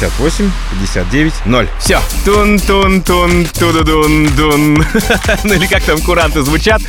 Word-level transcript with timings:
58 0.00 0.50
59 0.70 1.32
0. 1.44 1.68
Все. 1.78 2.00
Тун-тун-тун, 2.24 3.46
тудудун-дун. 3.58 4.86
ну 5.44 5.54
или 5.54 5.66
как 5.66 5.82
там 5.82 6.00
куранты 6.00 6.42
звучат. 6.42 6.80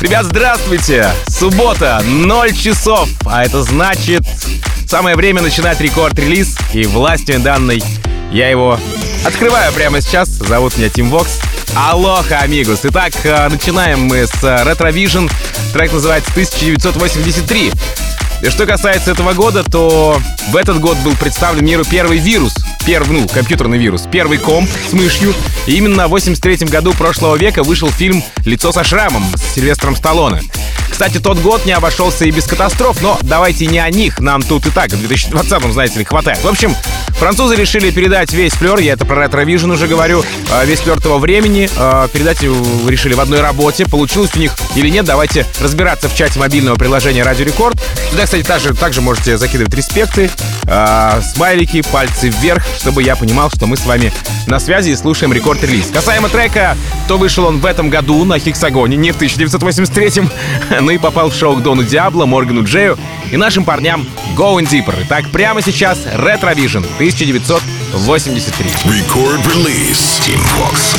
Ребят, 0.00 0.24
здравствуйте. 0.24 1.10
Суббота, 1.28 2.02
0 2.04 2.52
часов. 2.54 3.08
А 3.26 3.44
это 3.44 3.62
значит, 3.62 4.22
самое 4.88 5.14
время 5.14 5.42
начинать 5.42 5.80
рекорд-релиз. 5.80 6.56
И 6.72 6.84
властью 6.86 7.38
данной 7.40 7.82
я 8.32 8.48
его 8.48 8.80
открываю 9.26 9.70
прямо 9.74 10.00
сейчас. 10.00 10.28
Зовут 10.28 10.78
меня 10.78 10.88
Тим 10.88 11.10
Вокс. 11.10 11.40
Алоха, 11.76 12.38
амигус. 12.38 12.80
Итак, 12.84 13.12
э, 13.24 13.48
начинаем 13.48 14.00
мы 14.00 14.26
с 14.26 14.42
Retrovision. 14.42 15.30
Трек 15.72 15.92
называется 15.92 16.30
1983. 16.30 17.72
И 18.42 18.50
что 18.50 18.66
касается 18.66 19.10
этого 19.10 19.32
года, 19.32 19.64
то 19.64 20.20
в 20.50 20.56
этот 20.56 20.80
год 20.80 20.96
был 20.98 21.14
представлен 21.16 21.64
миру 21.64 21.84
первый 21.84 22.18
вирус, 22.18 22.54
первый, 22.86 23.20
ну, 23.20 23.28
компьютерный 23.28 23.78
вирус, 23.78 24.06
первый 24.10 24.38
комп 24.38 24.68
с 24.88 24.92
мышью. 24.92 25.34
И 25.66 25.76
именно 25.76 26.06
в 26.06 26.10
83 26.10 26.66
году 26.66 26.92
прошлого 26.92 27.36
века 27.36 27.62
вышел 27.62 27.88
фильм 27.90 28.22
«Лицо 28.44 28.72
со 28.72 28.84
шрамом» 28.84 29.24
с 29.34 29.54
Сильвестром 29.54 29.96
Сталлоне. 29.96 30.42
Кстати, 30.94 31.18
тот 31.18 31.40
год 31.40 31.66
не 31.66 31.72
обошелся 31.72 32.24
и 32.24 32.30
без 32.30 32.44
катастроф, 32.44 33.02
но 33.02 33.18
давайте 33.22 33.66
не 33.66 33.80
о 33.80 33.90
них, 33.90 34.20
нам 34.20 34.42
тут 34.42 34.64
и 34.66 34.70
так 34.70 34.92
в 34.92 35.04
2020-м, 35.04 35.72
знаете 35.72 35.98
ли, 35.98 36.04
хватает. 36.04 36.38
В 36.44 36.46
общем, 36.46 36.72
французы 37.18 37.56
решили 37.56 37.90
передать 37.90 38.32
весь 38.32 38.52
флер, 38.52 38.78
я 38.78 38.92
это 38.92 39.04
про 39.04 39.26
Retrovision 39.26 39.72
уже 39.72 39.88
говорю, 39.88 40.24
а, 40.52 40.64
весь 40.64 40.78
флер 40.78 41.00
того 41.00 41.18
времени, 41.18 41.68
а, 41.76 42.06
передать 42.06 42.42
решили 42.42 43.14
в 43.14 43.20
одной 43.20 43.40
работе. 43.40 43.86
Получилось 43.86 44.30
у 44.36 44.38
них 44.38 44.54
или 44.76 44.88
нет, 44.88 45.04
давайте 45.04 45.44
разбираться 45.60 46.08
в 46.08 46.14
чате 46.14 46.38
мобильного 46.38 46.76
приложения 46.76 47.24
Радио 47.24 47.44
Рекорд. 47.44 47.76
Туда, 48.12 48.23
кстати, 48.24 48.42
также, 48.42 48.74
также 48.74 49.00
можете 49.00 49.36
закидывать 49.38 49.74
респекты, 49.74 50.30
э, 50.64 51.22
смайлики, 51.34 51.82
пальцы 51.82 52.28
вверх, 52.28 52.64
чтобы 52.78 53.02
я 53.02 53.16
понимал, 53.16 53.50
что 53.50 53.66
мы 53.66 53.76
с 53.76 53.84
вами 53.84 54.12
на 54.46 54.58
связи 54.60 54.90
и 54.90 54.96
слушаем 54.96 55.32
рекорд-релиз. 55.32 55.88
Касаемо 55.92 56.28
трека, 56.28 56.76
то 57.08 57.18
вышел 57.18 57.44
он 57.46 57.60
в 57.60 57.66
этом 57.66 57.90
году 57.90 58.24
на 58.24 58.38
Хексагоне, 58.38 58.96
не 58.96 59.12
в 59.12 59.16
1983 59.16 60.22
ну 60.80 60.90
и 60.90 60.98
попал 60.98 61.30
в 61.30 61.34
шоу 61.34 61.56
к 61.56 61.62
Дону 61.62 61.82
Диабло, 61.82 62.26
Моргану 62.26 62.64
Джею 62.64 62.98
и 63.30 63.36
нашим 63.36 63.64
парням 63.64 64.06
Going 64.36 64.68
Deeper. 64.68 64.94
Итак, 65.02 65.26
прямо 65.30 65.62
сейчас 65.62 65.98
Retrovision 66.04 66.84
1983. 66.96 68.70
Record 68.84 69.44
release. 69.46 70.20
Team 70.24 70.40
Fox. 70.58 70.96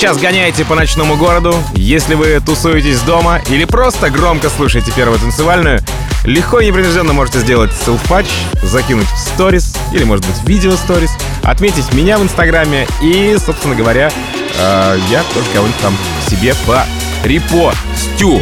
Сейчас 0.00 0.16
гоняете 0.16 0.64
по 0.64 0.74
ночному 0.74 1.14
городу, 1.14 1.54
если 1.74 2.14
вы 2.14 2.40
тусуетесь 2.40 3.02
дома 3.02 3.38
или 3.50 3.66
просто 3.66 4.08
громко 4.08 4.48
слушаете 4.48 4.90
первую 4.92 5.18
танцевальную, 5.18 5.80
легко 6.24 6.58
и 6.60 6.68
непринужденно 6.68 7.12
можете 7.12 7.40
сделать 7.40 7.70
селфач, 7.84 8.24
закинуть 8.62 9.08
в 9.08 9.18
сторис 9.18 9.76
или, 9.92 10.04
может 10.04 10.26
быть, 10.26 10.42
видео 10.48 10.72
сторис, 10.76 11.10
отметить 11.42 11.92
меня 11.92 12.16
в 12.16 12.22
Инстаграме 12.22 12.86
и, 13.02 13.36
собственно 13.44 13.74
говоря, 13.74 14.10
э, 14.58 14.98
я 15.10 15.22
тоже 15.34 15.46
кого-нибудь 15.52 15.80
там 15.82 15.94
себе 16.30 16.54
порепостю. 16.66 18.40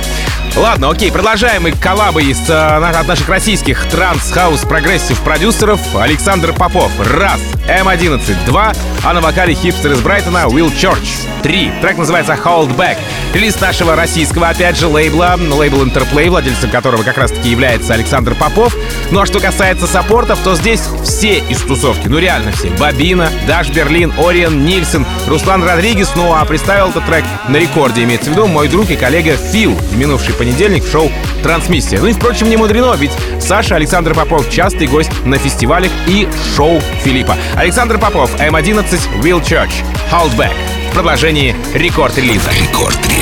Ладно, 0.55 0.91
окей, 0.91 1.11
продолжаем 1.11 1.65
мы 1.65 1.73
коллабы 1.73 2.23
из, 2.23 2.39
э, 2.49 2.53
от 2.55 3.09
наших 3.09 3.29
российских 3.29 3.85
транс-хаус 3.87 4.61
progressive 4.61 5.19
продюсеров 5.23 5.81
Александр 5.97 6.53
Попов. 6.53 6.93
Раз. 7.01 7.41
М11. 7.69 8.47
Два. 8.47 8.73
А 9.05 9.13
на 9.13 9.21
вокале 9.21 9.55
хипстер 9.55 9.93
из 9.93 10.01
Брайтона 10.01 10.47
Will 10.47 10.73
Church. 10.75 11.27
Три. 11.43 11.71
Трек 11.81 11.99
называется 11.99 12.33
Hold 12.33 12.75
Back. 12.77 12.97
Релиз 13.35 13.61
нашего 13.61 13.95
российского, 13.95 14.49
опять 14.49 14.77
же, 14.77 14.89
лейбла, 14.89 15.37
лейбл 15.39 15.83
Interplay, 15.85 16.31
владельцем 16.31 16.71
которого 16.71 17.03
как 17.03 17.19
раз-таки 17.19 17.51
является 17.51 17.95
Александр 17.95 18.35
Попов. 18.35 18.75
Ну 19.11 19.21
а 19.21 19.27
что 19.27 19.39
касается 19.39 19.87
саппортов, 19.87 20.39
то 20.43 20.55
здесь 20.55 20.83
все 21.05 21.39
из 21.39 21.61
тусовки, 21.61 22.09
ну 22.09 22.19
реально 22.19 22.53
все. 22.53 22.71
Бабина, 22.71 23.31
Даш 23.47 23.69
Берлин, 23.71 24.13
Ориен, 24.19 24.65
Нильсон, 24.65 25.07
Руслан 25.27 25.63
Родригес, 25.63 26.13
ну 26.17 26.35
а 26.35 26.45
представил 26.47 26.89
этот 26.89 27.07
трек 27.07 27.25
на 27.49 27.57
рекорде, 27.57 28.05
имеется 28.05 28.31
в 28.31 28.33
виду 28.33 28.47
мой 28.47 28.69
друг 28.69 28.91
и 28.91 28.97
коллега 28.97 29.37
Фил 29.37 29.75
в 29.75 29.97
минувший 29.97 30.35
понедельник 30.35 30.85
в 30.85 30.91
шоу 30.91 31.11
«Трансмиссия». 31.43 32.01
Ну 32.01 32.07
и, 32.07 32.13
впрочем, 32.13 32.49
не 32.49 32.57
мудрено, 32.57 32.95
ведь 32.97 33.13
Саша 33.41 33.77
Александр 33.77 34.15
Попов 34.15 34.51
частый 34.51 34.87
гость 34.87 35.11
на 35.25 35.39
фестивалях 35.39 35.93
и 36.07 36.27
шоу 36.57 36.81
Филиппа. 37.05 37.37
Александр 37.57 37.99
Попов, 37.99 38.35
М11, 38.41 39.21
Will 39.23 39.43
Church, 39.43 39.73
Hold 40.11 40.35
Back. 40.37 40.55
В 40.91 40.95
продолжении 40.95 41.55
рекорд-релиза. 41.75 42.51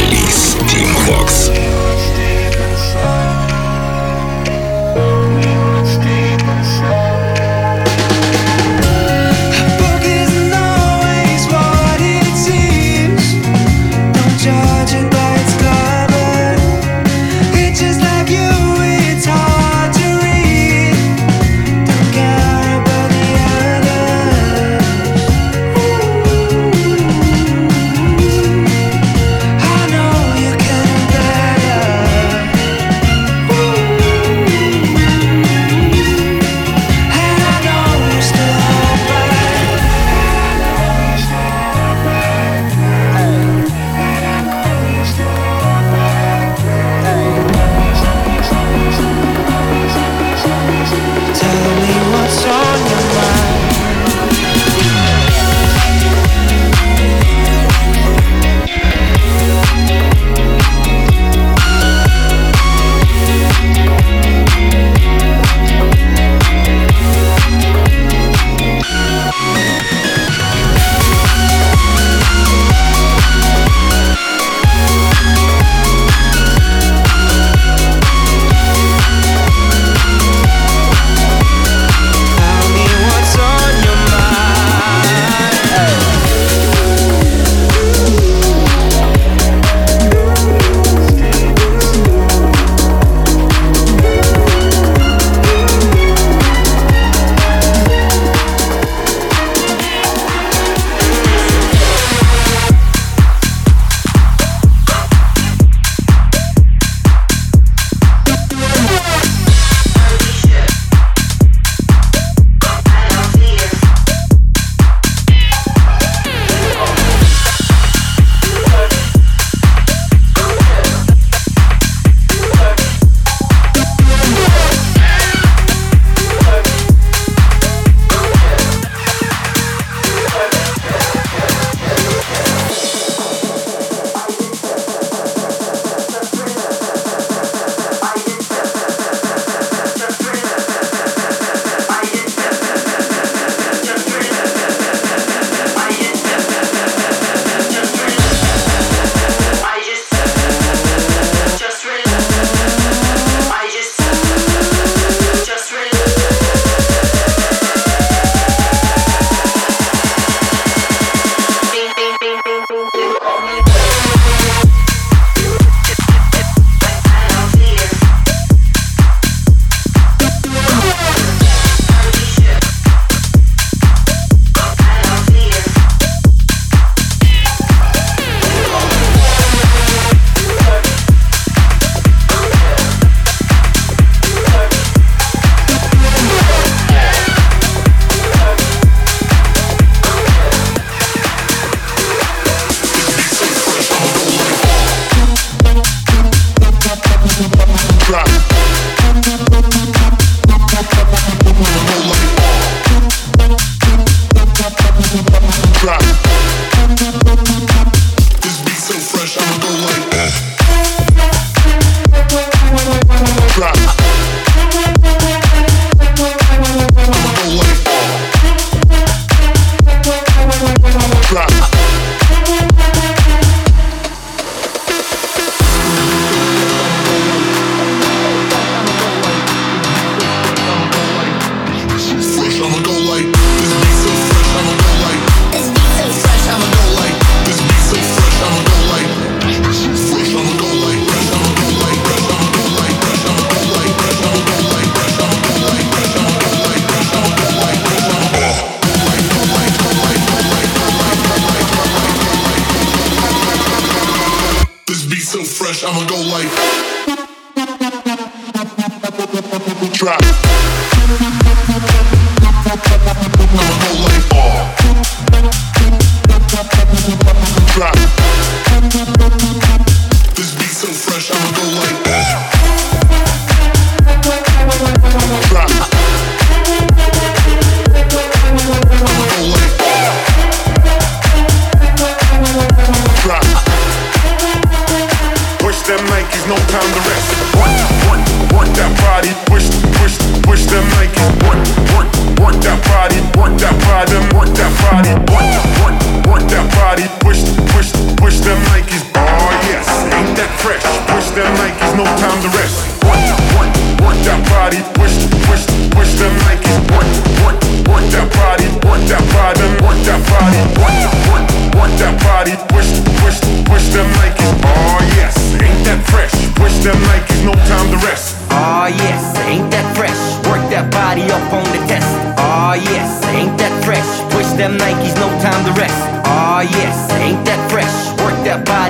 Рекорд-релиз 0.07 0.57
Team 0.69 0.89
Vox. 1.07 1.66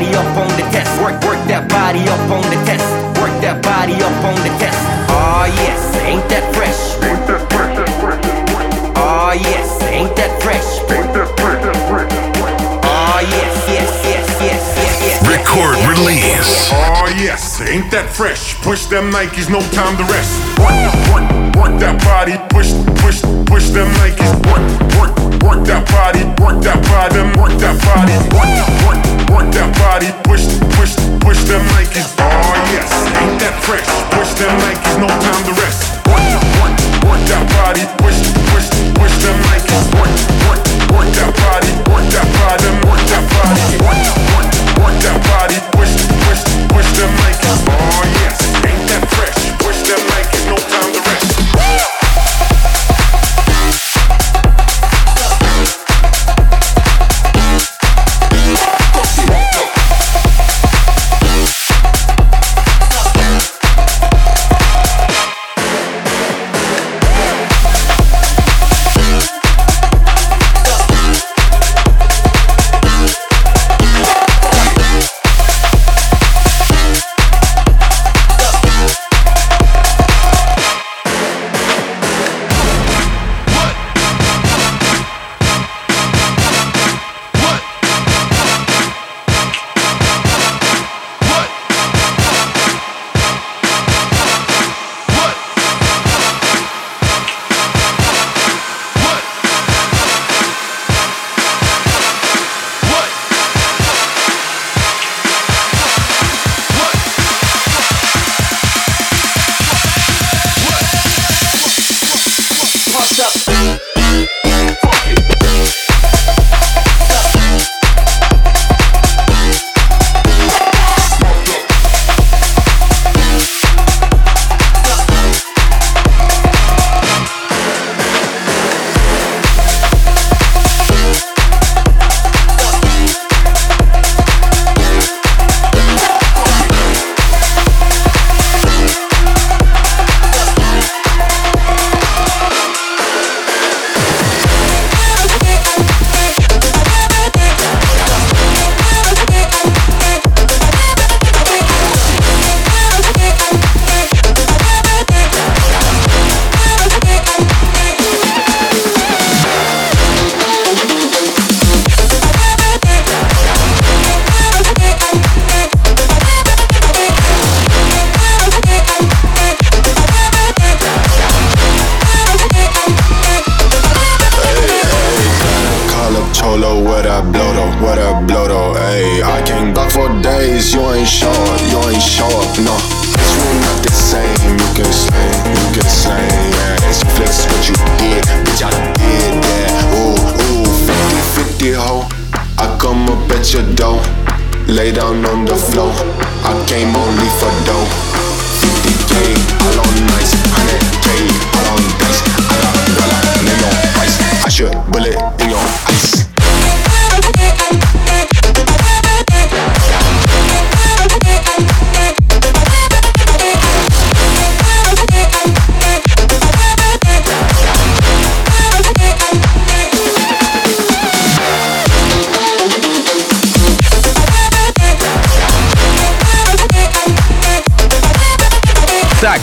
Body 0.07 0.17
up 0.17 0.37
on 0.37 0.49
the 0.57 0.63
test. 0.71 1.03
Work, 1.03 1.23
work 1.25 1.41
that 1.49 1.69
body 1.69 2.01
up 2.09 2.31
on 2.31 2.43
the 2.51 2.59
test. 2.67 2.87
Work 3.19 3.35
that 3.43 3.63
body 3.63 3.95
up 3.95 4.25
on 4.25 4.37
the 4.43 4.53
test. 4.59 4.79
Oh 5.11 5.47
yes, 5.67 5.81
ain't 6.05 6.29
that 6.31 6.45
fresh? 6.55 6.79
Oh 8.97 9.33
yes, 9.33 9.83
ain't 9.83 10.15
that 10.17 10.31
fresh? 10.43 10.65
Oh 12.87 13.21
yes, 13.21 13.55
yes, 13.69 13.91
yes, 14.05 14.27
yes, 14.41 14.63
yes, 14.77 15.03
yes. 15.03 15.29
Record 15.29 15.77
release. 15.89 16.71
Oh 16.73 17.07
yes, 17.19 17.61
ain't 17.61 17.91
that 17.91 18.09
fresh? 18.09 18.55
Push 18.63 18.87
them 18.87 19.11
Nikes, 19.11 19.51
no 19.51 19.61
time 19.73 19.97
to 19.97 20.05
rest. 20.13 20.39
Work, 20.59 20.95
work, 21.11 21.46
work 21.57 21.81
that 21.81 21.97
body, 22.05 22.37
push, 22.53 22.71
push, 23.01 23.25
push 23.49 23.73
them 23.73 23.89
Nikes. 23.99 24.31
Work, 24.47 24.63
work, 25.01 25.13
work 25.43 25.61
that 25.67 25.83
body, 25.89 26.23
work 26.39 26.61
that 26.63 26.79
body, 26.87 27.25
work 27.41 27.57
that 27.59 27.77
body, 27.81 28.17
work, 28.37 28.53
work, 28.85 29.01
work 29.33 29.49
that 29.57 29.73
body, 29.81 30.13
push, 30.29 30.45
push, 30.77 30.93
push 31.25 31.41
them 31.49 31.65
Nikes. 31.75 32.13
Oh 32.21 32.55
yes, 32.73 32.89
ain't 33.17 33.41
that 33.41 33.57
fresh? 33.65 33.89
Push 34.13 34.37
them 34.37 34.53
Nikes, 34.61 34.95
no 35.01 35.09
time 35.09 35.43
to 35.49 35.53
rest. 35.57 35.97
Work, 36.07 36.25
work, 36.61 36.77
work 37.09 37.23
that 37.33 37.45
body, 37.57 37.85
push, 38.05 38.21
push, 38.53 38.69
push 39.01 39.15
them 39.25 39.37
Nikes. 39.49 39.83
Work, 39.97 40.13
work, 40.47 40.61
work 40.93 41.09
that 41.17 41.33
body, 41.41 41.73
work 41.89 42.07
that 42.13 42.29
body, 42.37 42.69
work 42.85 43.03
that 43.09 43.25
body, 43.33 43.65
work, 43.81 44.01
work, 44.37 44.49
work 44.85 44.97
that 45.01 45.19
body, 45.25 45.59
push, 45.73 45.93
push, 46.29 46.43
push 46.69 46.89
them 47.01 47.11
Nikes. 47.25 47.59
Oh 47.73 47.86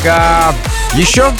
а 0.08 0.54
еще 0.96 1.32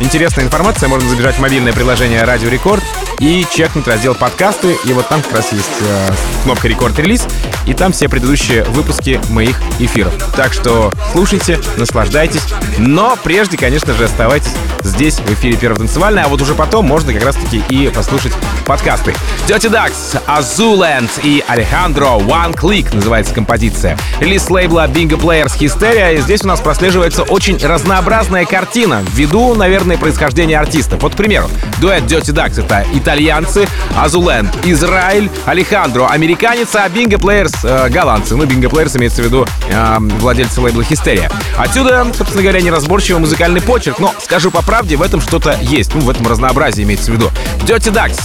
интересная 0.00 0.44
информация. 0.44 0.88
Можно 0.88 1.08
забежать 1.08 1.36
в 1.36 1.40
мобильное 1.40 1.72
приложение 1.72 2.22
Радио 2.22 2.48
Рекорд 2.48 2.82
и 3.18 3.46
чекнуть 3.50 3.86
раздел 3.86 4.14
подкасты. 4.14 4.76
И 4.84 4.92
вот 4.92 5.08
там 5.08 5.22
как 5.22 5.32
раз 5.32 5.52
есть 5.52 5.68
э, 5.80 6.10
кнопка 6.44 6.68
рекорд 6.68 6.98
релиз. 6.98 7.26
И 7.70 7.72
там 7.72 7.92
все 7.92 8.08
предыдущие 8.08 8.64
выпуски 8.64 9.20
моих 9.30 9.56
эфиров. 9.78 10.12
Так 10.34 10.52
что 10.52 10.92
слушайте, 11.12 11.60
наслаждайтесь. 11.76 12.42
Но 12.78 13.16
прежде, 13.22 13.56
конечно 13.56 13.94
же, 13.94 14.06
оставайтесь 14.06 14.50
здесь, 14.82 15.20
в 15.20 15.32
эфире 15.34 15.56
Первого 15.56 15.78
танцевальной. 15.78 16.24
А 16.24 16.28
вот 16.28 16.42
уже 16.42 16.56
потом 16.56 16.86
можно 16.86 17.12
как 17.12 17.24
раз-таки 17.24 17.62
и 17.68 17.88
послушать 17.88 18.32
подкасты. 18.66 19.14
Dirty 19.46 19.70
Ducks, 19.70 20.20
Azuland 20.26 21.10
и 21.22 21.44
Alejandro 21.48 22.20
One 22.26 22.56
Click 22.56 22.92
называется 22.92 23.32
композиция. 23.34 23.96
Релиз 24.18 24.50
лейбла 24.50 24.88
Bingo 24.88 25.20
Players 25.20 25.56
Hysteria. 25.56 26.16
И 26.16 26.20
здесь 26.22 26.42
у 26.42 26.48
нас 26.48 26.60
прослеживается 26.60 27.22
очень 27.22 27.56
разнообразная 27.64 28.46
картина 28.46 29.04
ввиду, 29.12 29.54
наверное, 29.54 29.96
происхождения 29.96 30.58
артистов. 30.58 31.02
Вот, 31.04 31.14
к 31.14 31.16
примеру, 31.16 31.48
дуэт 31.80 32.02
Dirty 32.02 32.34
Ducks— 32.34 32.64
это 32.64 32.84
итальянцы, 32.92 33.68
Azuland— 33.96 34.48
Израиль, 34.64 35.30
Алехандро— 35.46 36.08
американец, 36.10 36.74
а 36.74 36.88
Bingo 36.88 37.16
Players 37.16 37.59
э,— 37.64 37.88
голландцы. 37.90 38.36
Ну, 38.36 38.44
Bingo 38.44 38.70
Players 38.70 38.96
имеется 38.96 39.22
в 39.22 39.24
виду 39.24 39.46
э, 39.68 39.96
владельцы 40.18 40.60
лейбла 40.60 40.82
Hysteria. 40.82 41.32
Отсюда, 41.56 42.06
собственно 42.16 42.42
говоря, 42.42 42.60
неразборчивый 42.60 43.20
музыкальный 43.20 43.60
почерк, 43.60 43.98
но, 43.98 44.14
скажу 44.22 44.50
по 44.50 44.62
правде, 44.62 44.96
в 44.96 45.02
этом 45.02 45.20
что-то 45.20 45.58
есть. 45.60 45.94
Ну, 45.94 46.00
в 46.00 46.10
этом 46.10 46.26
разнообразие 46.26 46.84
имеется 46.84 47.10
в 47.10 47.14
виду. 47.14 47.30
Dirty 47.60 47.92
Ducks, 47.92 48.20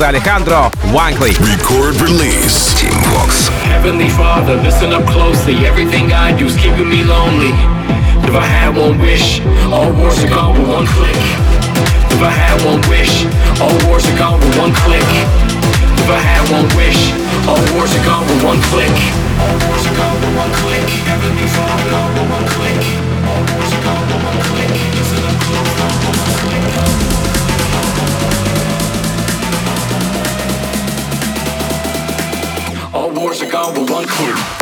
и 0.00 0.02
Алехандро— 0.02 0.70
Click. 1.20 1.38
Record 1.40 2.00
release. 2.00 2.74
Team 2.80 2.94
Vox. 3.12 3.50
Heavenly 3.64 4.08
Father, 4.08 4.56
listen 4.62 4.92
up 4.92 5.06
closely. 5.06 5.66
Everything 5.66 6.12
I 6.12 6.32
do's 6.32 6.56
keeping 6.56 6.88
me 6.88 7.04
lonely. 7.04 7.52
If 8.24 8.34
I 8.34 8.44
had 8.44 8.76
one 8.76 8.98
wish, 8.98 9.40
all 9.72 9.92
wars 9.92 10.22
are 10.22 10.28
gone 10.28 10.58
with 10.58 10.68
one 10.68 10.86
click. 10.86 11.16
If 12.12 12.22
I 12.22 12.30
had 12.30 12.64
one 12.64 12.80
wish, 12.88 13.26
all 13.60 13.76
wars 13.88 14.06
are 14.08 14.18
gone 14.18 14.40
with 14.40 14.58
one 14.58 14.72
click. 14.72 15.49
I 16.10 16.18
had 16.18 16.42
one 16.50 16.66
wish, 16.74 17.12
all 17.46 17.62
wars 17.74 17.94
are 17.94 18.04
gone 18.04 18.26
with 18.26 18.42
one 18.42 18.60
click. 18.62 18.90
All 19.38 19.54
wars 19.68 19.86
are 19.86 19.94
gone 19.94 20.18
with 20.18 20.34
one 20.36 20.50
click. 20.58 20.82
Everything's 21.06 21.54
all 21.54 21.70
gone 21.86 22.10
with 22.18 22.28
one 22.30 22.46
click. 22.50 22.82
All 23.30 23.42
wars 23.46 23.70
are 23.70 23.82
gone 23.86 24.06
with 24.10 24.22
one 24.26 24.40
click. 24.50 24.70
Click. 26.40 26.66
All 32.92 33.10
wars 33.10 33.42
are 33.42 33.50
gone 33.50 33.72
with 33.78 33.90
one 33.90 34.06
click. 34.06 34.59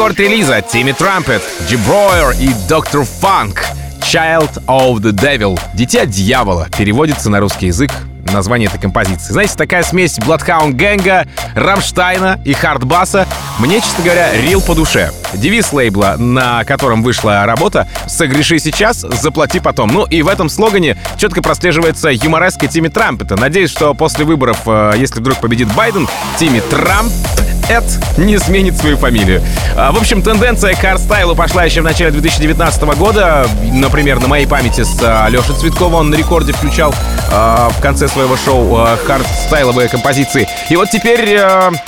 Продолжение 0.00 0.44
рекорд-релиза 0.44 0.62
Тимми 0.62 0.92
Трампет, 0.92 1.42
Джиброер 1.68 2.34
и 2.40 2.54
Доктор 2.66 3.04
Фанк 3.04 3.66
Child 4.00 4.64
of 4.66 4.96
the 5.00 5.12
Devil 5.12 5.60
Дитя 5.74 6.06
дьявола 6.06 6.68
переводится 6.76 7.28
на 7.28 7.38
русский 7.38 7.66
язык 7.66 7.90
название 8.32 8.68
этой 8.68 8.80
композиции. 8.80 9.32
Знаете, 9.32 9.54
такая 9.56 9.82
смесь 9.82 10.18
Bloodhound 10.18 10.72
Гэнга, 10.72 11.26
Рамштайна 11.54 12.40
и 12.44 12.54
Хардбаса 12.54 13.26
мне, 13.58 13.80
честно 13.80 14.04
говоря, 14.04 14.32
рил 14.32 14.62
по 14.62 14.74
душе. 14.74 15.12
Девиз 15.34 15.72
лейбла, 15.72 16.16
на 16.16 16.64
котором 16.64 17.02
вышла 17.02 17.44
работа 17.44 17.88
«Согреши 18.06 18.58
сейчас, 18.58 19.00
заплати 19.00 19.60
потом». 19.60 19.90
Ну 19.92 20.06
и 20.06 20.22
в 20.22 20.28
этом 20.28 20.48
слогане 20.48 20.96
четко 21.18 21.42
прослеживается 21.42 22.08
юмореска 22.08 22.68
Тимми 22.68 22.88
Трампета. 22.88 23.36
Надеюсь, 23.36 23.70
что 23.70 23.92
после 23.94 24.24
выборов, 24.24 24.60
э, 24.66 24.94
если 24.96 25.20
вдруг 25.20 25.38
победит 25.38 25.68
Байден, 25.74 26.08
Тимми 26.38 26.60
Трампет 26.60 27.84
не 28.18 28.36
сменит 28.38 28.76
свою 28.76 28.96
фамилию. 28.96 29.40
А, 29.76 29.92
в 29.92 29.96
общем, 29.96 30.22
тенденция 30.22 30.74
к 30.74 30.80
хардстайлу 30.80 31.36
пошла 31.36 31.62
еще 31.62 31.82
в 31.82 31.84
начале 31.84 32.10
2019 32.10 32.82
года. 32.96 33.46
Например, 33.62 34.18
на 34.18 34.26
моей 34.26 34.46
памяти 34.46 34.82
с 34.82 34.98
а, 35.00 35.28
Лешей 35.28 35.54
Цветковым 35.54 35.94
он 35.94 36.10
на 36.10 36.16
рекорде 36.16 36.52
включал 36.52 36.92
а, 37.30 37.68
в 37.68 37.80
конце 37.80 38.08
своего 38.08 38.36
шоу 38.36 38.88
хардстайловые 39.06 39.88
композиции. 39.88 40.48
И 40.68 40.74
вот 40.74 40.90
теперь 40.90 41.38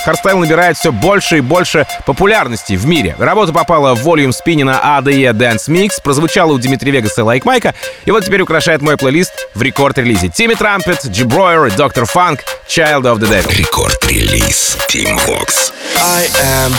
хардстайл 0.05 0.39
набирает 0.39 0.77
все 0.77 0.93
больше 0.93 1.39
и 1.39 1.41
больше 1.41 1.85
популярности 2.05 2.73
в 2.73 2.85
мире. 2.85 3.17
Работа 3.19 3.51
попала 3.51 3.93
в 3.93 4.07
Volume 4.07 4.31
Spinning 4.31 4.73
ADE 4.81 5.33
Dance 5.33 5.67
Mix, 5.67 6.01
прозвучала 6.01 6.53
у 6.53 6.57
Дмитрия 6.57 6.93
Вегаса 6.93 7.21
и 7.21 7.23
Лайк 7.25 7.43
Майка, 7.43 7.75
и 8.05 8.11
вот 8.11 8.23
теперь 8.23 8.41
украшает 8.41 8.81
мой 8.81 8.95
плейлист 8.95 9.33
в 9.53 9.61
Record 9.61 9.88
Release 9.88 10.20
е. 10.20 10.29
Тимми 10.29 10.53
Трампет, 10.53 11.05
Джи 11.05 11.25
Бройер, 11.25 11.73
Доктор 11.75 12.05
Фанк, 12.05 12.39
Child 12.69 13.01
of 13.01 13.19
the 13.19 13.29
Devil. 13.29 13.53
Рекорд-релиз 13.53 14.77
Team 14.89 15.19
Vox. 15.27 15.72
I 15.97 16.27
am 16.59 16.71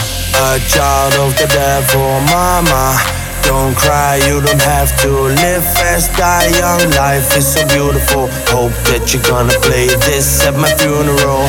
a 0.47 0.59
child 0.67 1.13
of 1.19 1.35
the 1.37 1.47
devil, 1.51 2.19
mama. 2.31 2.97
Don't 3.43 3.75
cry, 3.75 4.17
you 4.25 4.41
don't 4.41 4.61
have 4.61 4.89
to 5.01 5.09
live 5.09 5.63
fast, 5.77 6.13
die 6.17 6.49
young. 6.57 6.81
Life 6.97 7.37
is 7.37 7.45
so 7.45 7.61
beautiful. 7.67 8.27
Hope 8.49 8.73
that 8.89 9.13
you're 9.13 9.21
gonna 9.21 9.53
play 9.61 9.87
this 10.09 10.45
at 10.47 10.55
my 10.57 10.71
funeral. 10.81 11.45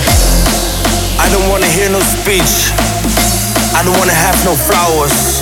I 1.16 1.30
don't 1.32 1.48
wanna 1.48 1.70
hear 1.72 1.88
no 1.88 2.00
speech. 2.04 2.72
I 3.72 3.80
don't 3.85 3.96
wanna 3.96 4.16
have 4.16 4.37
no 4.44 4.52
flowers. 4.52 5.40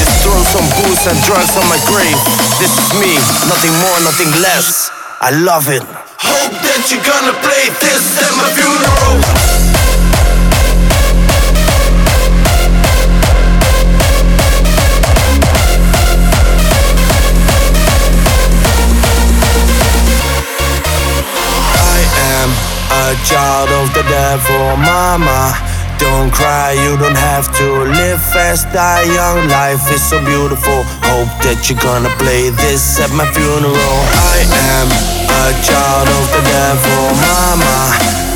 Just 0.00 0.14
throw 0.24 0.40
some 0.48 0.66
booze 0.80 1.04
and 1.10 1.18
drugs 1.28 1.56
on 1.60 1.66
my 1.68 1.80
grave. 1.84 2.16
This 2.56 2.72
is 2.72 2.88
me, 2.96 3.16
nothing 3.50 3.74
more, 3.84 3.98
nothing 4.00 4.30
less. 4.40 4.88
I 5.20 5.30
love 5.30 5.68
it. 5.68 5.82
Hope 6.20 6.56
that 6.62 6.82
you're 6.88 7.04
gonna 7.04 7.36
play 7.44 7.68
this 7.84 8.04
at 8.22 8.32
my 8.40 8.48
funeral. 8.56 9.65
A 22.90 23.14
child 23.26 23.70
of 23.82 23.92
the 23.94 24.02
devil, 24.08 24.76
mama. 24.76 25.54
Don't 25.98 26.30
cry, 26.30 26.72
you 26.76 26.96
don't 26.96 27.16
have 27.16 27.48
to 27.56 27.66
live 27.88 28.20
fast, 28.20 28.68
die 28.72 29.04
young. 29.08 29.48
Life 29.48 29.90
is 29.90 30.02
so 30.04 30.20
beautiful. 30.24 30.84
Hope 31.08 31.32
that 31.42 31.66
you're 31.66 31.80
gonna 31.80 32.12
play 32.20 32.50
this 32.50 33.00
at 33.00 33.10
my 33.16 33.24
funeral. 33.32 33.96
I 34.12 34.44
am 34.76 34.88
a 35.26 35.46
child 35.64 36.08
of 36.20 36.24
the 36.36 36.42
devil, 36.44 37.02
mama. 37.24 37.76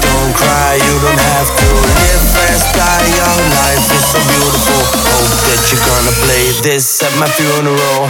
Don't 0.00 0.32
cry, 0.34 0.80
you 0.80 0.94
don't 1.04 1.22
have 1.36 1.50
to 1.60 1.68
live 2.00 2.24
fast, 2.32 2.66
die 2.72 3.08
young. 3.20 3.42
Life 3.60 3.86
is 3.92 4.04
so 4.08 4.20
beautiful. 4.24 4.80
Hope 5.12 5.34
that 5.52 5.60
you're 5.68 5.84
gonna 5.84 6.14
play 6.24 6.44
this 6.64 7.02
at 7.04 7.12
my 7.20 7.28
funeral. 7.28 8.08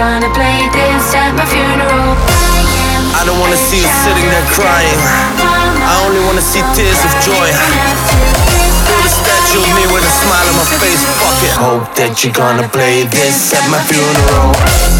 Gonna 0.00 0.32
play 0.32 0.64
this 0.72 1.12
at 1.12 1.36
my 1.36 1.44
funeral. 1.44 2.16
I 3.12 3.20
don't 3.28 3.36
wanna 3.36 3.60
see 3.68 3.84
you 3.84 3.92
sitting 4.00 4.24
there 4.32 4.48
crying. 4.56 5.00
I 5.84 5.92
only 6.08 6.24
wanna 6.24 6.40
see 6.40 6.64
tears 6.72 6.96
of 7.04 7.12
joy. 7.20 7.48
Build 8.88 9.04
a 9.04 9.12
statue 9.12 9.60
of 9.60 9.68
me 9.76 9.84
with 9.92 10.00
a 10.00 10.14
smile 10.24 10.48
on 10.48 10.56
my 10.56 10.68
face. 10.80 11.04
Fuck 11.20 11.44
it. 11.44 11.52
Hope 11.52 11.86
that 12.00 12.24
you're 12.24 12.32
gonna 12.32 12.66
play 12.72 13.04
this 13.12 13.52
at 13.52 13.68
my 13.68 13.80
funeral. 13.84 14.99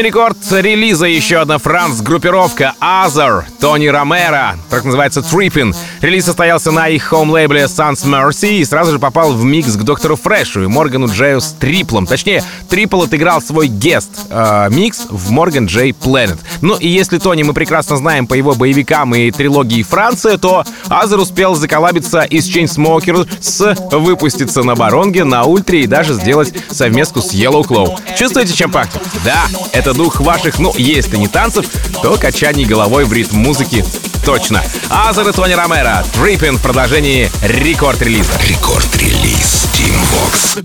di 0.00 0.06
ricordo 0.06 0.39
релиза 0.58 1.06
еще 1.06 1.38
одна 1.38 1.58
франц-группировка 1.58 2.74
Other, 2.80 3.44
Тони 3.60 3.86
Ромеро, 3.86 4.56
так 4.68 4.84
называется 4.84 5.20
Trippin. 5.20 5.74
Релиз 6.00 6.24
состоялся 6.24 6.70
на 6.72 6.88
их 6.88 7.04
хоум-лейбле 7.04 7.64
Sans 7.64 8.04
Mercy 8.04 8.58
и 8.58 8.64
сразу 8.64 8.92
же 8.92 8.98
попал 8.98 9.32
в 9.32 9.44
микс 9.44 9.76
к 9.76 9.82
Доктору 9.82 10.16
Фрешу 10.16 10.64
и 10.64 10.66
Моргану 10.66 11.08
Джею 11.08 11.40
с 11.40 11.52
Триплом. 11.52 12.06
Точнее, 12.06 12.42
Трипл 12.68 13.02
отыграл 13.02 13.40
свой 13.40 13.68
гест 13.68 14.10
э, 14.30 14.68
микс 14.70 15.06
в 15.08 15.30
Морган 15.30 15.66
Джей 15.66 15.92
Planet. 15.92 16.38
Ну 16.60 16.76
и 16.76 16.88
если 16.88 17.18
Тони 17.18 17.42
мы 17.42 17.54
прекрасно 17.54 17.96
знаем 17.96 18.26
по 18.26 18.34
его 18.34 18.54
боевикам 18.54 19.14
и 19.14 19.30
трилогии 19.30 19.82
Франция, 19.82 20.38
то 20.38 20.64
Азер 20.88 21.18
успел 21.18 21.54
заколабиться 21.54 22.22
из 22.22 22.48
Chainsmokers, 22.48 23.98
выпуститься 23.98 24.62
на 24.62 24.74
Баронге, 24.74 25.24
на 25.24 25.44
Ультре 25.44 25.82
и 25.82 25.86
даже 25.86 26.14
сделать 26.14 26.52
совместку 26.70 27.20
с 27.20 27.32
Yellow 27.32 27.62
Claw. 27.62 27.98
Чувствуете, 28.16 28.54
чем 28.54 28.70
пахнет? 28.70 29.02
Да, 29.24 29.46
это 29.72 29.94
дух 29.94 30.20
ваших, 30.40 30.58
ну, 30.58 30.72
если 30.76 31.18
не 31.18 31.28
танцев, 31.28 31.66
то 32.02 32.16
качаний 32.16 32.64
головой 32.64 33.04
в 33.04 33.12
ритм 33.12 33.36
музыки 33.36 33.84
точно. 34.24 34.62
Азер 34.88 35.28
и 35.28 35.32
Тони 35.32 35.52
Ромеро. 35.52 36.02
Триппин 36.14 36.56
в 36.56 36.62
продолжении 36.62 37.30
рекорд-релиза. 37.42 38.32
Рекорд-релиз 38.48 39.68
Team 39.74 39.98
Vox. 40.12 40.64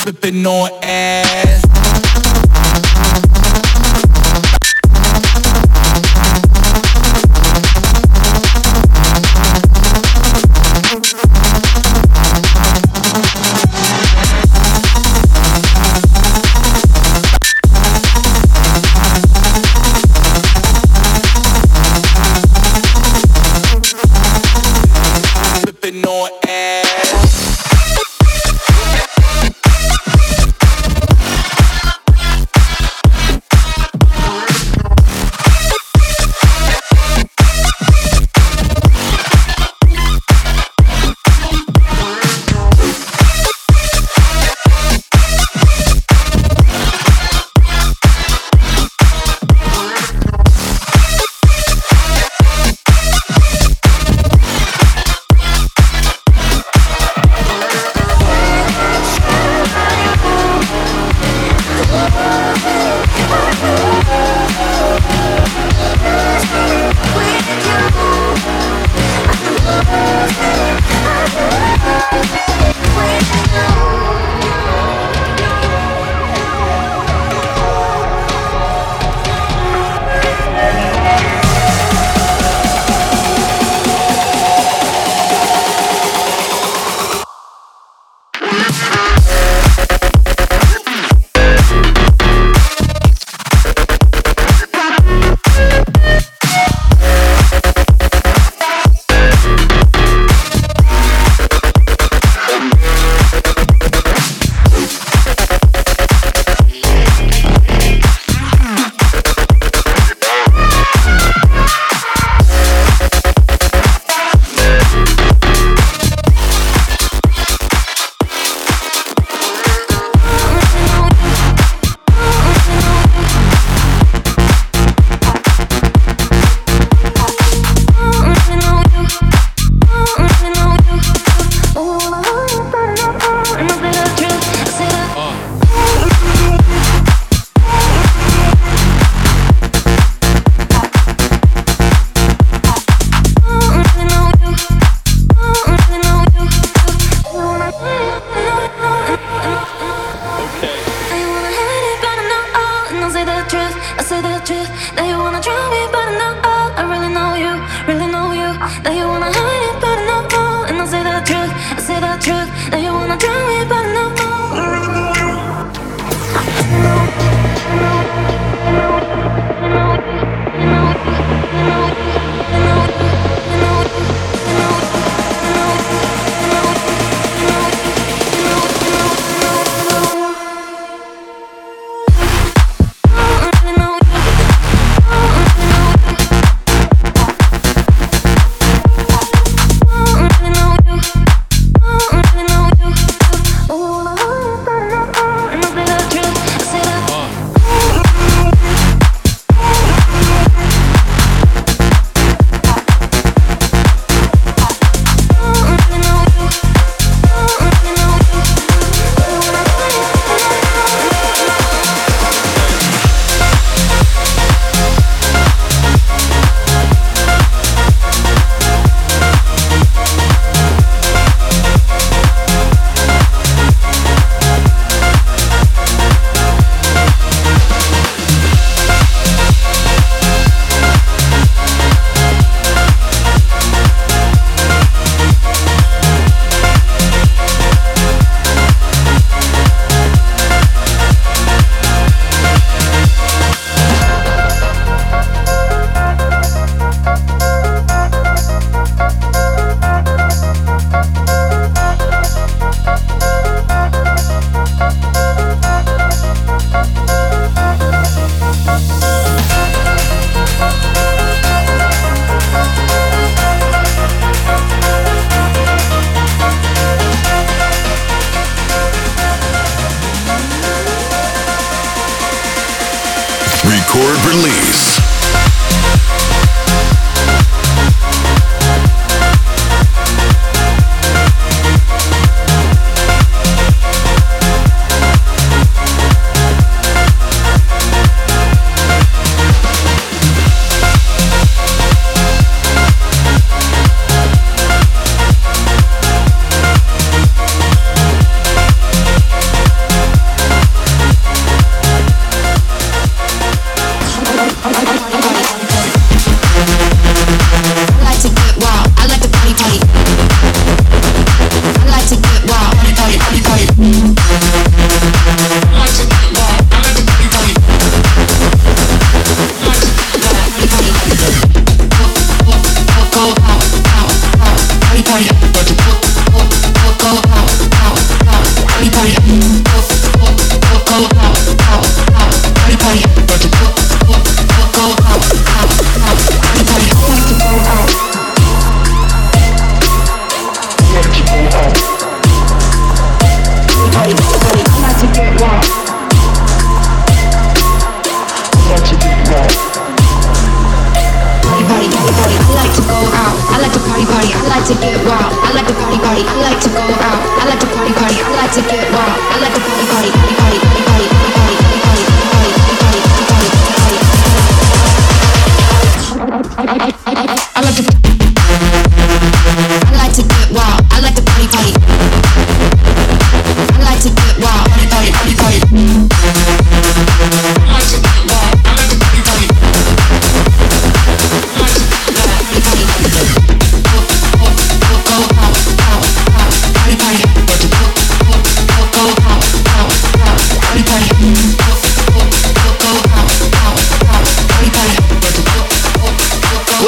sipping 0.00 0.46
on 0.46 0.70
ass. 0.82 1.79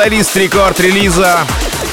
Плейлист 0.03 0.36
рекорд 0.36 0.80
релиза 0.80 1.46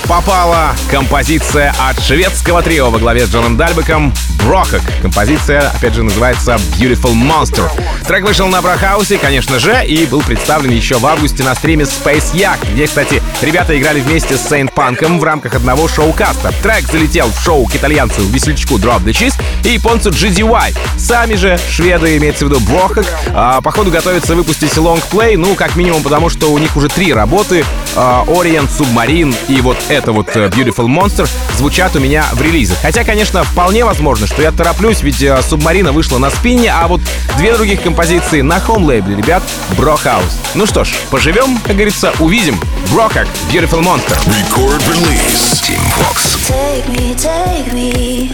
попала 0.10 0.76
композиция 0.90 1.72
от 1.80 2.02
шведского 2.02 2.64
трио 2.64 2.90
во 2.90 2.98
главе 2.98 3.28
с 3.28 3.30
Джоном 3.30 3.58
Дальбеком 3.58 4.12
Брохак. 4.44 4.82
Композиция, 5.04 5.70
опять 5.70 5.94
же, 5.94 6.02
называется 6.02 6.56
Beautiful 6.80 7.14
Monster. 7.14 7.70
Трек 8.08 8.26
вышел 8.26 8.48
на 8.48 8.62
Брахаусе, 8.64 9.20
конечно 9.20 9.60
же, 9.60 9.86
и 9.86 10.08
был 10.08 10.22
представлен 10.22 10.72
еще 10.72 10.98
в 10.98 11.06
августе 11.06 11.44
на 11.44 11.54
стриме 11.54 11.84
Space 11.84 12.34
Yak, 12.34 12.58
где, 12.74 12.88
кстати, 12.88 13.22
ребята 13.44 13.78
играли 13.78 14.00
вместе 14.00 14.36
с 14.36 14.52
Saint 14.52 14.74
Панком 14.74 15.20
в 15.20 15.24
рамках 15.24 15.54
одного 15.54 15.88
шоу-каста. 15.88 16.52
Трек 16.64 16.88
залетел 16.88 17.30
в 17.30 17.40
шоу 17.44 17.68
к 17.68 17.76
итальянцу 17.76 18.24
весельчаку 18.24 18.78
Drop 18.78 19.04
the 19.04 19.12
Cheese 19.12 19.40
и 19.64 19.74
японцу 19.74 20.10
GDY. 20.10 20.76
Сами 20.98 21.36
же 21.36 21.60
шведы, 21.70 22.18
имеется 22.18 22.48
в 22.48 22.50
виду 22.50 22.60
Брохак, 22.62 23.06
а, 23.36 23.62
походу 23.62 23.92
готовятся 23.92 24.34
выпустить 24.34 24.76
лонгплей, 24.76 25.36
ну, 25.36 25.54
как 25.54 25.76
минимум, 25.76 26.02
потому 26.02 26.30
что 26.30 26.52
у 26.52 26.58
них 26.58 26.76
уже 26.76 26.88
три 26.88 27.14
работы 27.14 27.64
Orient, 27.96 28.70
Submarine 28.70 29.36
и 29.48 29.62
вот 29.62 29.78
это 29.90 30.12
вот 30.12 30.36
э, 30.36 30.48
Beautiful 30.50 30.88
Monster 30.88 31.28
звучат 31.58 31.96
у 31.96 32.00
меня 32.00 32.26
в 32.34 32.42
релизах. 32.42 32.78
Хотя, 32.82 33.04
конечно, 33.04 33.44
вполне 33.44 33.84
возможно, 33.86 34.28
что 34.28 34.42
я 34.42 34.52
тороплюсь, 34.52 35.02
ведь 35.02 35.22
э, 35.22 35.42
Субмарина 35.42 35.92
вышла 35.92 36.18
на 36.18 36.30
спине, 36.30 36.72
а 36.72 36.88
вот 36.88 37.02
две 37.38 37.54
других 37.54 37.82
композиции 37.82 38.42
на 38.42 38.60
хоум-лейбле, 38.60 39.16
ребят, 39.16 39.44
Брохаус. 39.78 40.38
Ну 40.56 40.66
что 40.66 40.84
ж, 40.84 40.90
поживем, 41.10 41.58
как 41.66 41.76
говорится, 41.76 42.14
увидим. 42.20 42.60
Брохак, 42.92 43.28
Beautiful 43.52 43.82
Monster. 43.82 44.18
Record 44.26 44.82
release. 44.88 45.62
Team 45.62 45.80
Fox. 45.98 46.38
Take 46.48 46.88
me, 46.90 47.16
take 47.16 47.74
me. 47.74 48.32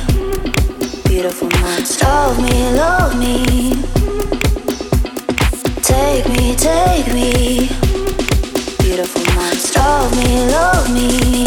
Beautiful 1.06 1.50
monster. 1.62 2.06
Love 2.06 2.40
me, 2.42 2.72
love 2.78 3.16
me. 3.18 3.96
Take 5.82 6.28
me, 6.30 6.56
take 6.56 7.06
В 7.70 7.75
love 9.86 10.18
me, 10.18 10.48
love 10.48 10.92
me. 10.92 11.45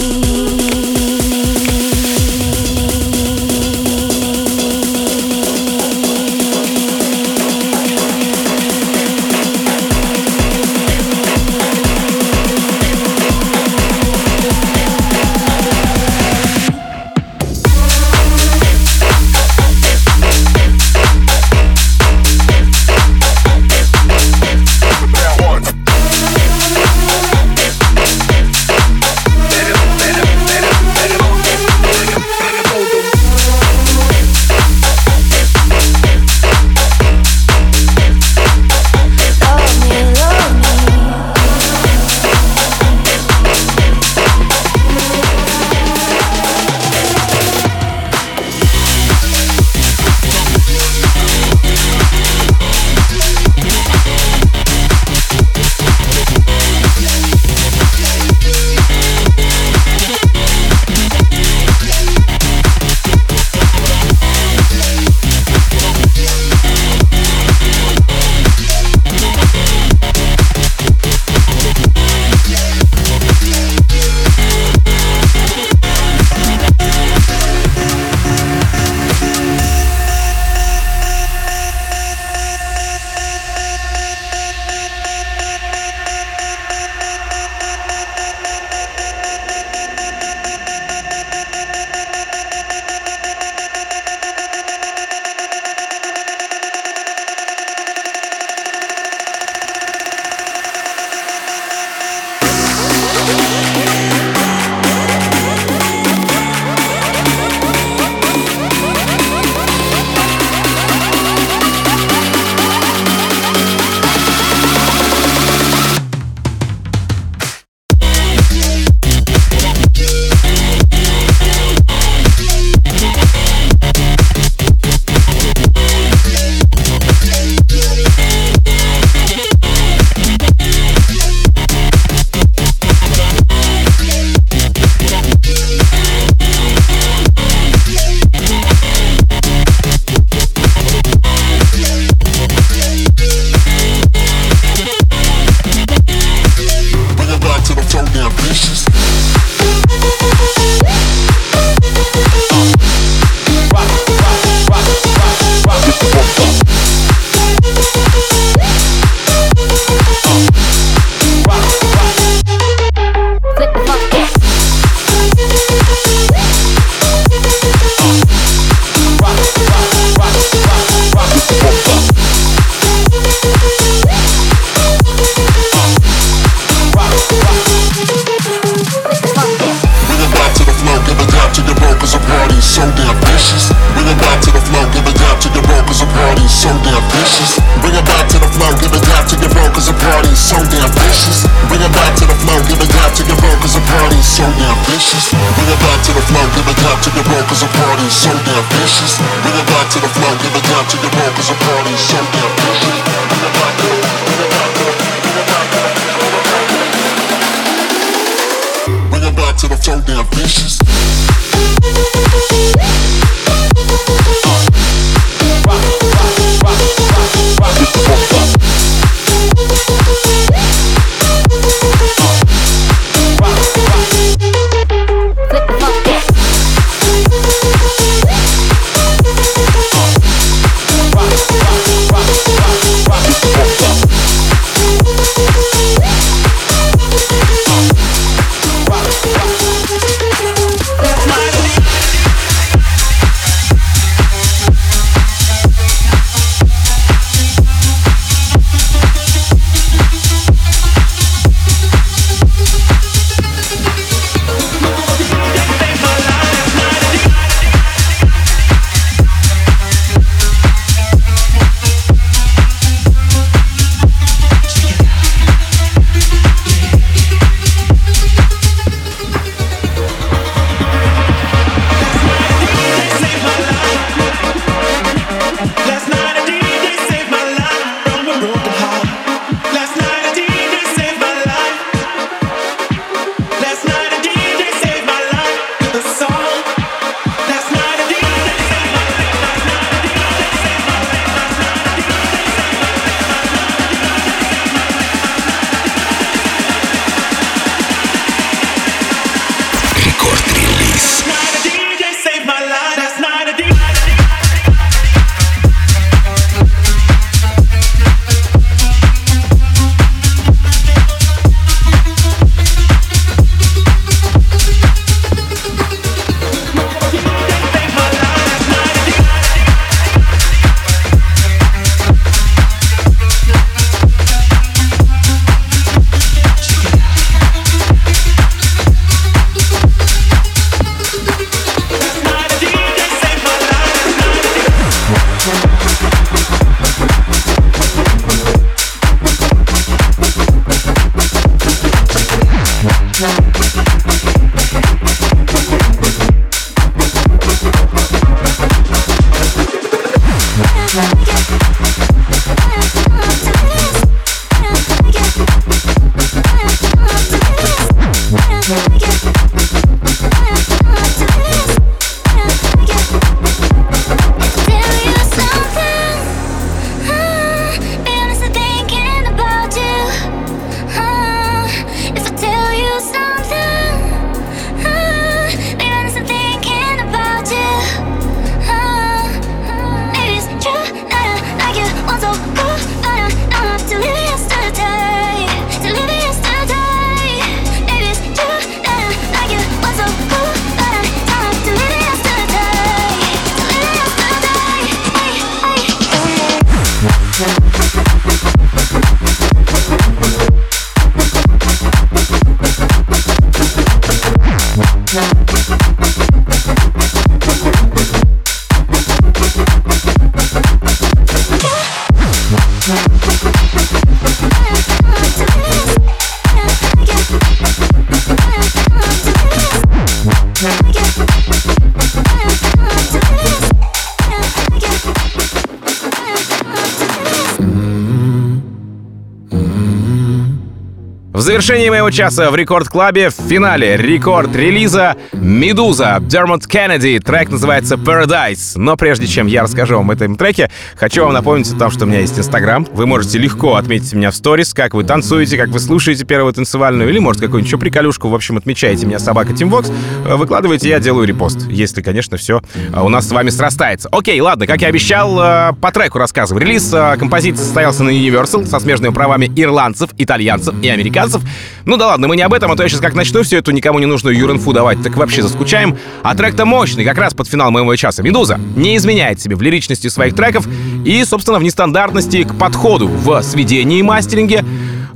Завершении 431.59 431.91
моего 431.91 432.09
часа 432.13 432.53
в 432.53 432.55
рекорд-клабе 432.55 433.31
в 433.31 433.33
финале 433.33 433.97
рекорд 433.97 434.55
релиза 434.55 435.17
«Медуза» 435.33 436.19
Дермот 436.21 436.69
Кеннеди. 436.69 437.19
Трек 437.19 437.51
называется 437.51 437.97
«Paradise». 437.97 438.75
Но 438.77 438.97
прежде 438.97 439.27
чем 439.27 439.49
я 439.49 439.65
расскажу 439.65 439.97
вам 439.97 440.09
об 440.09 440.17
этом 440.17 440.37
треке, 440.37 440.71
хочу 440.95 441.25
вам 441.25 441.33
напомнить 441.33 441.73
о 441.73 441.77
том, 441.77 441.91
что 441.91 442.05
у 442.05 442.07
меня 442.07 442.21
есть 442.21 442.39
Инстаграм. 442.39 442.87
Вы 442.93 443.07
можете 443.07 443.39
легко 443.39 443.75
отметить 443.75 444.13
меня 444.13 444.31
в 444.31 444.37
сторис, 444.37 444.73
как 444.73 444.95
вы 444.95 445.03
танцуете, 445.03 445.57
как 445.57 445.71
вы 445.71 445.81
слушаете 445.81 446.25
первую 446.25 446.53
танцевальную, 446.53 447.11
или, 447.11 447.19
может, 447.19 447.43
какую-нибудь 447.43 447.67
еще 447.67 447.77
приколюшку. 447.77 448.29
В 448.29 448.37
общем, 448.37 448.57
отмечаете 448.57 449.07
меня 449.07 449.19
собака 449.19 449.53
Тимвокс, 449.53 449.91
выкладываете, 450.25 450.89
я 450.91 451.01
делаю 451.01 451.27
репост. 451.27 451.67
Если, 451.69 452.03
конечно, 452.03 452.37
все 452.37 452.63
у 452.95 453.09
нас 453.09 453.27
с 453.27 453.33
вами 453.33 453.51
срастается. 453.51 454.09
Окей, 454.13 454.41
ладно, 454.41 454.69
как 454.69 454.81
я 454.81 454.89
обещал, 454.89 455.37
э, 455.41 455.73
по 455.81 455.91
треку 455.91 456.19
рассказываю. 456.19 456.65
Релиз 456.65 456.95
э, 456.95 457.17
композиции 457.19 457.65
состоялся 457.65 458.05
на 458.05 458.11
Universal 458.11 458.65
со 458.65 458.79
смежными 458.79 459.13
правами 459.13 459.51
ирландцев, 459.57 460.11
итальянцев 460.19 460.73
и 460.83 460.89
американцев. 460.89 461.43
Ну 461.85 461.97
да 461.97 462.09
ладно, 462.09 462.29
мы 462.29 462.37
не 462.37 462.43
об 462.43 462.53
этом, 462.53 462.71
а 462.71 462.77
то 462.77 462.83
я 462.83 462.89
сейчас 462.89 463.01
как 463.01 463.15
начну 463.15 463.43
все 463.43 463.59
эту 463.59 463.71
никому 463.71 463.99
не 463.99 464.07
нужную 464.07 464.37
юринфу 464.37 464.73
давать, 464.73 465.03
так 465.03 465.17
вообще 465.17 465.43
заскучаем. 465.43 465.97
А 466.23 466.35
трек-то 466.35 466.65
мощный, 466.65 467.05
как 467.05 467.19
раз 467.19 467.35
под 467.35 467.49
финал 467.49 467.71
моего 467.71 467.95
часа. 467.97 468.23
«Медуза» 468.23 468.61
не 468.77 468.97
изменяет 468.97 469.41
себе 469.41 469.57
в 469.57 469.63
лиричности 469.63 470.09
своих 470.09 470.35
треков 470.35 470.67
и, 471.05 471.25
собственно, 471.25 471.59
в 471.59 471.63
нестандартности 471.63 472.45
к 472.45 472.55
подходу 472.55 473.09
в 473.09 473.43
сведении 473.43 473.99
и 473.99 474.03
мастеринге. 474.03 474.65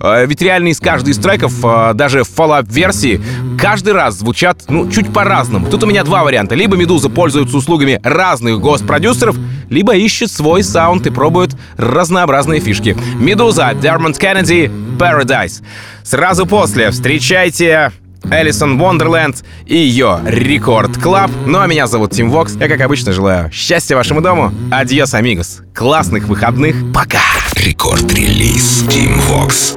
Э, 0.03 0.27
ведь 0.27 0.43
реально 0.43 0.69
из 0.69 0.81
каждой 0.81 1.11
из 1.11 1.19
треков, 1.19 1.53
э, 1.65 1.93
даже 1.95 2.25
в 2.25 2.29
фоллап-версии, 2.29 3.21
каждый 3.59 3.93
раз 3.93 4.19
звучат, 4.19 4.65
ну, 4.69 4.91
чуть 4.91 5.13
по-разному. 5.13 5.69
Тут 5.71 5.85
у 5.85 5.87
меня 5.87 6.03
два 6.03 6.25
варианта. 6.25 6.57
Либо 6.57 6.77
«Медуза» 6.77 7.09
пользуется 7.09 7.57
услугами 7.57 8.01
разных 8.03 8.61
госпродюсеров, 8.61 9.37
либо 9.71 9.95
ищет 9.95 10.31
свой 10.31 10.65
саунд 10.65 11.07
и 11.07 11.11
пробует 11.11 11.53
разнообразные 11.77 12.61
фишки. 12.61 12.97
«Медуза», 13.15 13.73
Дермонт 13.81 14.19
Кеннеди, 14.19 14.71
«Paradise». 14.99 15.63
Сразу 16.03 16.47
после 16.47 16.91
встречайте 16.91 17.93
Элисон 18.25 18.79
Вондерленд 18.79 19.45
и 19.67 19.77
ее 19.77 20.21
Record 20.25 20.97
Club. 20.99 21.31
Ну 21.47 21.61
а 21.61 21.67
меня 21.67 21.87
зовут 21.87 22.11
Тим 22.11 22.31
Вокс. 22.31 22.55
Я, 22.57 22.69
как 22.69 22.81
обычно, 22.81 23.13
желаю 23.13 23.51
счастья 23.53 23.97
вашему 23.97 24.21
дому. 24.21 24.53
Adiós, 24.71 25.15
amigos. 25.15 25.63
Классных 25.75 26.25
выходных. 26.25 26.77
Пока. 26.93 27.21
Record 27.55 28.15
Release 28.15 28.85
Тим 28.89 29.19
Вокс. 29.21 29.77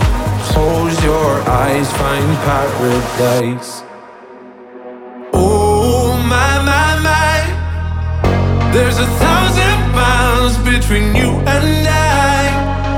Close 0.51 1.03
your 1.03 1.41
eyes, 1.47 1.89
find 1.93 2.37
paradise. 2.47 3.83
Oh 5.33 6.17
my 6.27 6.53
my 6.69 6.99
my, 7.07 8.71
there's 8.73 8.99
a 8.99 9.07
thousand 9.23 9.79
miles 9.95 10.57
between 10.57 11.15
you 11.15 11.31
and 11.53 11.87
I. 11.87 12.41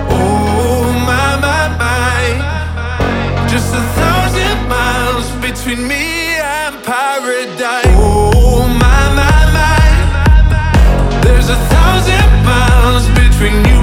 Oh 0.09 0.93
my 1.09 1.29
my 1.45 1.63
my, 1.83 2.23
just 3.47 3.69
a 3.73 3.83
thousand 4.01 4.57
miles 4.67 5.29
between 5.45 5.87
me 5.87 6.33
and 6.41 6.75
paradise. 6.83 7.95
Oh 7.97 8.65
my 8.83 9.01
my 9.19 9.39
my, 9.57 11.21
there's 11.21 11.49
a 11.49 11.59
thousand 11.73 12.29
miles 12.51 13.05
between 13.21 13.57
you 13.69 13.82